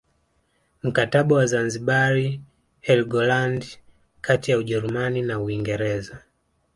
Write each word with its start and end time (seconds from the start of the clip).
Mkataba 0.83 1.35
wa 1.35 1.45
Zanzibar 1.45 2.39
Helgoland 2.81 3.77
kati 4.21 4.51
ya 4.51 4.57
Ujerumani 4.57 5.21
na 5.21 5.39
Uingereza 5.39 6.19